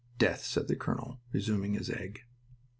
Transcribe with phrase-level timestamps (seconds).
[0.17, 2.21] "Death," said the colonel, resuming his egg.